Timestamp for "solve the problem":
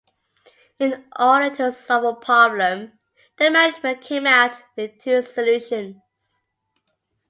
1.71-2.93